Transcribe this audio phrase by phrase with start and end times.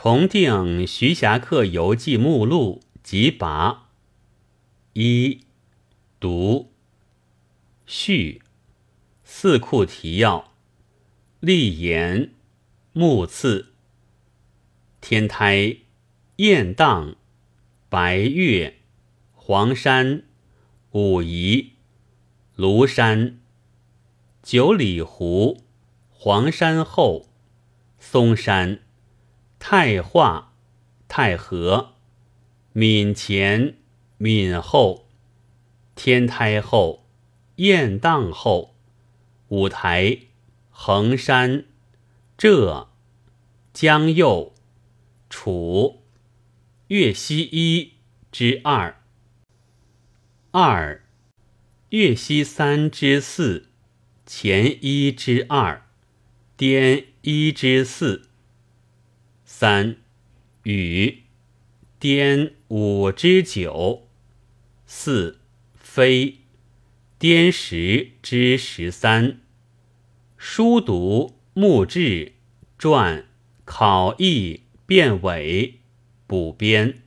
[0.00, 3.78] 重定徐霞客游记目录及跋。
[4.92, 5.40] 一
[6.20, 6.70] 读。
[7.84, 8.40] 序。
[9.24, 10.52] 四库提要。
[11.40, 12.32] 立言。
[12.92, 13.72] 目次。
[15.00, 15.78] 天台。
[16.36, 17.16] 雁荡
[17.88, 18.76] 白月。
[19.32, 20.22] 黄山。
[20.92, 21.72] 武夷。
[22.56, 23.40] 庐山。
[24.44, 25.64] 九里湖。
[26.08, 27.28] 黄山后。
[27.98, 28.87] 嵩山。
[29.58, 30.54] 太化、
[31.08, 31.94] 太和、
[32.72, 33.76] 闽前、
[34.16, 35.08] 闽后、
[35.94, 37.04] 天台后、
[37.56, 38.76] 雁荡后、
[39.48, 40.20] 五台、
[40.70, 41.64] 衡山、
[42.36, 42.88] 浙、
[43.72, 44.54] 江右、
[45.28, 46.04] 楚、
[46.86, 47.94] 岳西一
[48.30, 49.02] 之二、
[50.52, 51.04] 二、
[51.90, 53.68] 岳西三之四、
[54.24, 55.82] 前一之二、
[56.56, 58.27] 滇一之四。
[59.50, 59.96] 三
[60.64, 61.22] 禹，
[61.98, 64.06] 滇五之九。
[64.84, 65.40] 四
[65.74, 66.40] 飞，
[67.18, 69.40] 颠十之十三。
[70.36, 72.34] 书读木志
[72.76, 73.24] 传
[73.64, 75.80] 考译变伪
[76.26, 77.00] 补编。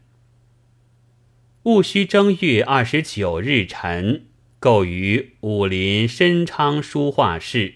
[1.61, 4.25] 戊戌正月二十九日晨，
[4.59, 7.75] 构于武林申昌书画室，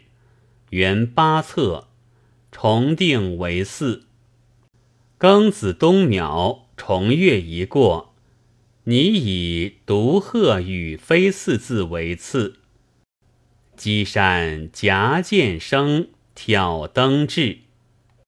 [0.72, 1.88] 原八册，
[2.52, 4.08] 重定为四。
[5.28, 8.14] 庚子冬苗，重月一过，
[8.84, 12.60] 拟以独鹤与飞四字为次。
[13.76, 17.62] 积山夹剑声，挑灯至，